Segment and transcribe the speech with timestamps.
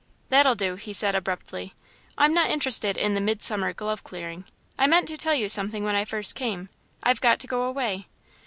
[0.29, 1.75] "That'll do," he said, abruptly,
[2.17, 4.45] "I'm not interested in the 'midsummer glove clearing.'
[4.79, 6.69] I meant to tell you something when I first came
[7.03, 8.07] I've got to go away."